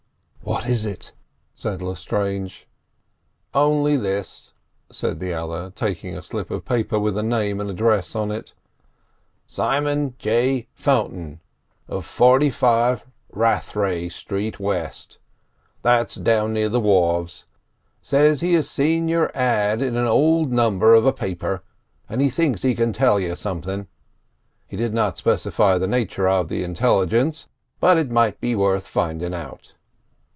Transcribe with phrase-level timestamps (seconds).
[0.43, 1.13] "What is it?"
[1.53, 2.67] said Lestrange.
[3.53, 4.53] "Only this,"
[4.91, 8.31] said the other, taking up a slip of paper with a name and address on
[8.31, 8.53] it.
[9.47, 10.67] "Simon J.
[10.73, 11.39] Fountain,
[11.87, 19.81] of 45 Rathray Street, West—that's down near the wharves—says he has seen your ad.
[19.81, 21.63] in an old number of a paper,
[22.09, 23.87] and he thinks he can tell you something.
[24.67, 27.47] He did not specify the nature of the intelligence,
[27.79, 29.73] but it might be worth finding out."